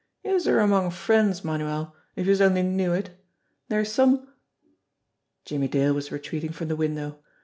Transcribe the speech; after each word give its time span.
Youse're 0.23 0.57
among 0.57 0.89
friends, 0.89 1.45
Manuel, 1.45 1.95
if 2.15 2.25
youse 2.25 2.41
only 2.41 2.63
knew 2.63 2.91
it. 2.91 3.11
Dere's 3.69 3.91
some" 3.91 4.29
Jimmie 5.45 5.67
Dale 5.67 5.93
was 5.93 6.11
retreating 6.11 6.53
from 6.53 6.69
the 6.69 6.75
window. 6.75 7.19